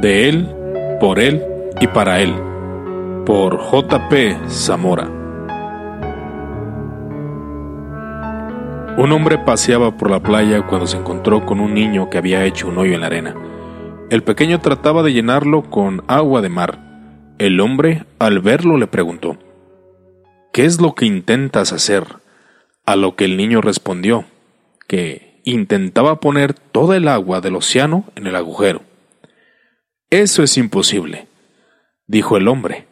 [0.00, 0.48] De Él,
[0.98, 1.44] por Él
[1.78, 2.34] y para Él.
[3.26, 4.48] Por J.P.
[4.48, 5.04] Zamora.
[8.96, 12.68] Un hombre paseaba por la playa cuando se encontró con un niño que había hecho
[12.68, 13.34] un hoyo en la arena.
[14.08, 16.78] El pequeño trataba de llenarlo con agua de mar.
[17.38, 19.36] El hombre, al verlo, le preguntó,
[20.50, 22.04] ¿Qué es lo que intentas hacer?
[22.86, 24.24] A lo que el niño respondió,
[24.88, 28.89] que intentaba poner toda el agua del océano en el agujero.
[30.10, 31.28] Eso es imposible,
[32.08, 32.86] dijo el hombre.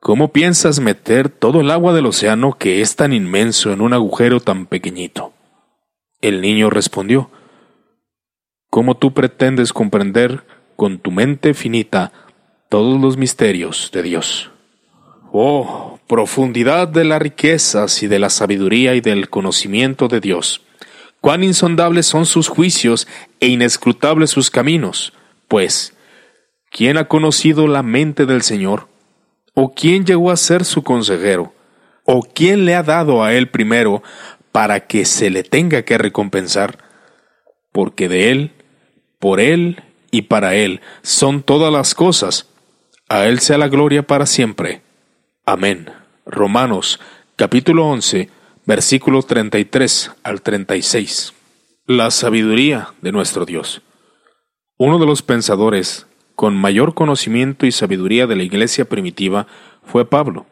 [0.00, 4.40] ¿Cómo piensas meter todo el agua del océano que es tan inmenso en un agujero
[4.40, 5.34] tan pequeñito?
[6.20, 7.30] El niño respondió,
[8.70, 10.44] ¿Cómo tú pretendes comprender
[10.76, 12.12] con tu mente finita
[12.68, 14.50] todos los misterios de Dios?
[15.32, 20.62] Oh, profundidad de las riquezas y de la sabiduría y del conocimiento de Dios.
[21.20, 23.08] Cuán insondables son sus juicios
[23.40, 25.12] e inescrutables sus caminos.
[25.48, 25.95] Pues,
[26.70, 28.88] ¿quién ha conocido la mente del Señor?
[29.54, 31.52] ¿O quién llegó a ser su consejero?
[32.04, 34.02] ¿O quién le ha dado a él primero
[34.52, 36.78] para que se le tenga que recompensar?
[37.72, 38.52] Porque de él,
[39.18, 42.48] por él y para él son todas las cosas.
[43.08, 44.82] A él sea la gloria para siempre.
[45.44, 45.90] Amén.
[46.24, 47.00] Romanos
[47.36, 48.30] capítulo 11
[48.66, 51.32] versículos 33 al 36.
[51.86, 53.80] La sabiduría de nuestro Dios.
[54.76, 56.05] Uno de los pensadores
[56.36, 59.46] con mayor conocimiento y sabiduría de la iglesia primitiva
[59.82, 60.46] fue Pablo,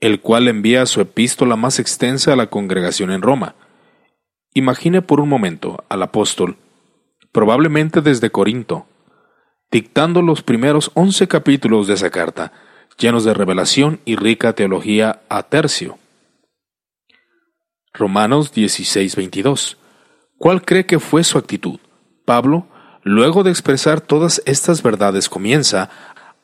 [0.00, 3.54] el cual envía su epístola más extensa a la congregación en Roma.
[4.54, 6.56] Imagine por un momento al apóstol,
[7.30, 8.86] probablemente desde Corinto,
[9.70, 12.52] dictando los primeros once capítulos de esa carta,
[12.98, 15.98] llenos de revelación y rica teología a tercio.
[17.92, 19.76] Romanos 16:22.
[20.38, 21.78] ¿Cuál cree que fue su actitud?
[22.24, 22.66] Pablo,
[23.02, 25.90] luego de expresar todas estas verdades, comienza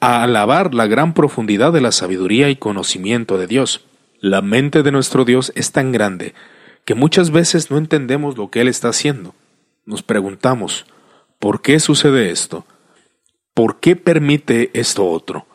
[0.00, 3.84] a alabar la gran profundidad de la sabiduría y conocimiento de Dios.
[4.20, 6.34] La mente de nuestro Dios es tan grande
[6.84, 9.34] que muchas veces no entendemos lo que Él está haciendo.
[9.84, 10.86] Nos preguntamos,
[11.38, 12.64] ¿por qué sucede esto?
[13.54, 15.46] ¿Por qué permite esto otro?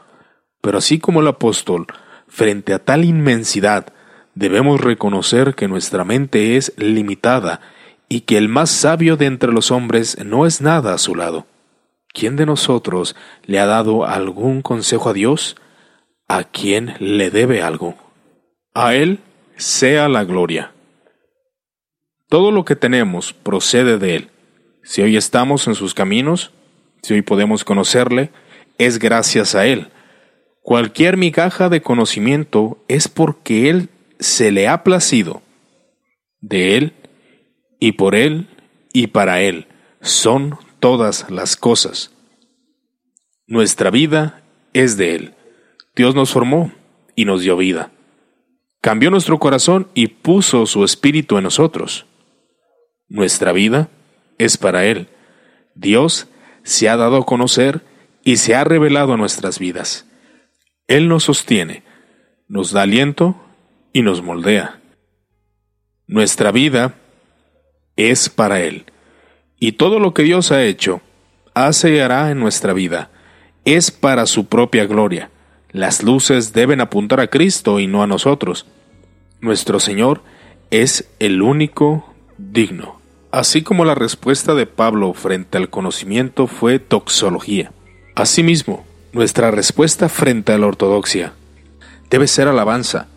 [0.61, 1.87] Pero así como el apóstol,
[2.27, 3.93] frente a tal inmensidad,
[4.35, 7.61] debemos reconocer que nuestra mente es limitada
[8.13, 11.47] y que el más sabio de entre los hombres no es nada a su lado.
[12.13, 15.55] ¿Quién de nosotros le ha dado algún consejo a Dios?
[16.27, 17.95] ¿A quién le debe algo?
[18.75, 19.19] A Él
[19.57, 20.73] sea la gloria.
[22.29, 24.29] Todo lo que tenemos procede de Él.
[24.83, 26.51] Si hoy estamos en sus caminos,
[27.01, 28.29] si hoy podemos conocerle,
[28.77, 29.87] es gracias a Él.
[30.61, 35.41] Cualquier migaja de conocimiento es porque Él se le ha placido.
[36.41, 36.93] De Él,
[37.83, 38.47] y por Él,
[38.93, 39.67] y para Él,
[39.99, 42.13] son todas las cosas.
[43.45, 45.33] Nuestra vida es de Él.
[45.93, 46.71] Dios nos formó
[47.13, 47.91] y nos dio vida.
[48.79, 52.05] Cambió nuestro corazón y puso su espíritu en nosotros.
[53.09, 53.89] Nuestra vida
[54.37, 55.09] es para Él.
[55.75, 56.29] Dios
[56.63, 57.81] se ha dado a conocer
[58.23, 60.07] y se ha revelado nuestras vidas.
[60.87, 61.83] Él nos sostiene,
[62.47, 63.35] nos da aliento
[63.91, 64.79] y nos moldea.
[66.07, 66.95] Nuestra vida
[67.95, 68.85] es para Él.
[69.59, 71.01] Y todo lo que Dios ha hecho,
[71.53, 73.09] hace y hará en nuestra vida,
[73.65, 75.29] es para su propia gloria.
[75.71, 78.65] Las luces deben apuntar a Cristo y no a nosotros.
[79.41, 80.21] Nuestro Señor
[80.69, 82.99] es el único digno.
[83.31, 87.71] Así como la respuesta de Pablo frente al conocimiento fue toxología.
[88.15, 91.33] Asimismo, nuestra respuesta frente a la ortodoxia
[92.09, 93.07] debe ser alabanza.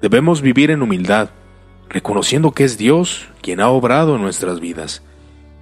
[0.00, 1.28] Debemos vivir en humildad,
[1.92, 5.02] reconociendo que es Dios quien ha obrado en nuestras vidas.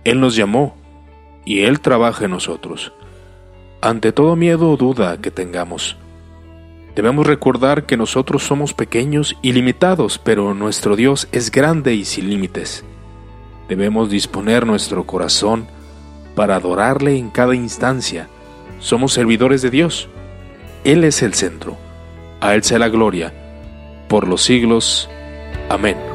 [0.04, 0.76] Él nos llamó
[1.44, 2.92] y Él trabaja en nosotros.
[3.82, 5.96] Ante todo miedo o duda que tengamos,
[6.94, 12.30] debemos recordar que nosotros somos pequeños y limitados, pero nuestro Dios es grande y sin
[12.30, 12.84] límites.
[13.68, 15.66] Debemos disponer nuestro corazón
[16.34, 18.28] para adorarle en cada instancia,
[18.78, 20.08] somos servidores de Dios.
[20.84, 21.76] Él es el centro.
[22.40, 23.34] A Él sea la gloria,
[24.08, 25.08] por los siglos.
[25.68, 26.09] Amén.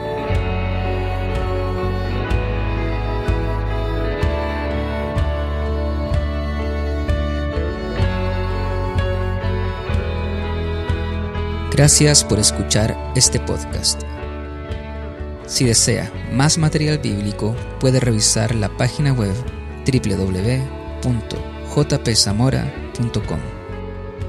[11.76, 14.02] Gracias por escuchar este podcast.
[15.46, 19.36] Si desea más material bíblico, puede revisar la página web
[19.86, 20.86] www
[21.76, 23.40] jpzamora.com.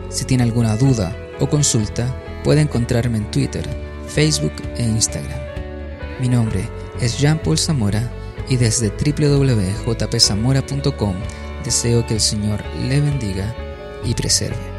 [0.09, 2.13] Si tiene alguna duda o consulta,
[2.43, 3.65] puede encontrarme en Twitter,
[4.09, 5.39] Facebook e Instagram.
[6.21, 6.69] Mi nombre
[7.01, 8.11] es Jean Paul Zamora
[8.49, 11.15] y desde www.jpzamora.com
[11.65, 13.55] Deseo que el Señor le bendiga
[14.05, 14.76] y preserve.